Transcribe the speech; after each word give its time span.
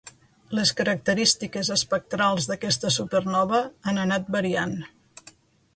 Les 0.59 0.69
característiques 0.79 1.69
espectrals 1.75 2.49
d'aquesta 2.53 2.93
supernova 2.97 3.61
han 3.93 4.05
anat 4.07 4.35
variant. 4.39 4.77